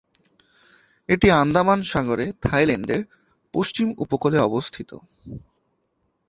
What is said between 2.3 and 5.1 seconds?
থাইল্যান্ডের পশ্চিম উপকূলে অবস্থিত।